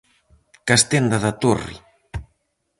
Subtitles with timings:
[0.67, 1.75] Castenda da Torre.